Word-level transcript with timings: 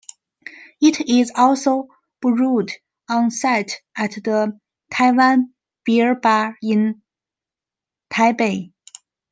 It 0.81 0.99
is 1.07 1.31
also 1.35 1.89
brewed 2.23 2.71
on 3.07 3.29
site 3.29 3.83
at 3.95 4.13
the 4.13 4.59
Taiwan 4.91 5.53
Beer 5.85 6.15
Bar 6.15 6.57
in 6.63 7.03
Taipei. 8.11 8.73